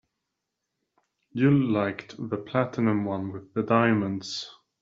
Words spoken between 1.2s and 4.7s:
You liked the platinum one with the diamonds.